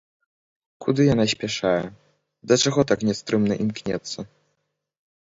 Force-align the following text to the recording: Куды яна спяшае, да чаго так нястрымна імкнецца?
Куды 0.85 1.01
яна 1.09 1.25
спяшае, 1.33 1.83
да 2.53 2.57
чаго 2.63 2.81
так 2.93 2.99
нястрымна 3.11 3.55
імкнецца? 3.67 4.19